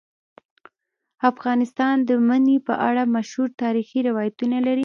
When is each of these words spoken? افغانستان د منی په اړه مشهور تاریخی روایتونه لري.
افغانستان 1.31 1.95
د 2.09 2.09
منی 2.27 2.57
په 2.67 2.73
اړه 2.87 3.03
مشهور 3.15 3.49
تاریخی 3.61 3.99
روایتونه 4.09 4.57
لري. 4.67 4.79